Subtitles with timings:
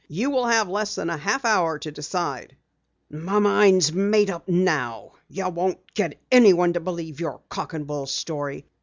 [0.07, 2.55] "You will have less than a half hour to decide."
[3.11, 5.11] "My mind's made up now!
[5.29, 8.65] You won't get anyone to believe your cock and bull story.